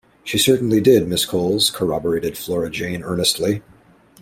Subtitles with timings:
[0.23, 3.61] “She certainly did, Miss Coles,” corroborated Flora Jane earnestly.